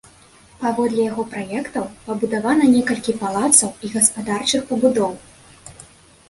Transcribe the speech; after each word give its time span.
Паводле 0.61 1.01
яго 1.11 1.25
праектаў 1.33 1.85
пабудавана 2.07 2.65
некалькі 2.77 3.15
палацаў 3.21 3.69
і 3.89 3.91
гаспадарчых 3.97 4.61
пабудоў. 4.73 5.11